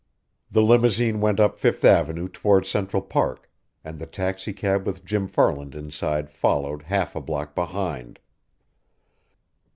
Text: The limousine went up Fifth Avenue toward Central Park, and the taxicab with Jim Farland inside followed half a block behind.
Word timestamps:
The 0.49 0.63
limousine 0.63 1.21
went 1.21 1.39
up 1.39 1.59
Fifth 1.59 1.85
Avenue 1.85 2.27
toward 2.27 2.65
Central 2.65 3.03
Park, 3.03 3.47
and 3.83 3.99
the 3.99 4.07
taxicab 4.07 4.83
with 4.83 5.05
Jim 5.05 5.27
Farland 5.27 5.75
inside 5.75 6.31
followed 6.31 6.81
half 6.81 7.15
a 7.15 7.21
block 7.21 7.53
behind. 7.53 8.17